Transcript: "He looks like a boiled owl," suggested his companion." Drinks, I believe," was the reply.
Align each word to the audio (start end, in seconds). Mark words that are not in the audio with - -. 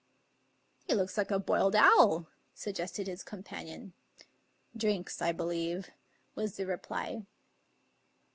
"He 0.87 0.95
looks 0.95 1.15
like 1.15 1.29
a 1.29 1.37
boiled 1.37 1.75
owl," 1.75 2.27
suggested 2.55 3.05
his 3.05 3.21
companion." 3.23 3.93
Drinks, 4.75 5.21
I 5.21 5.31
believe," 5.31 5.91
was 6.33 6.55
the 6.57 6.65
reply. 6.65 7.27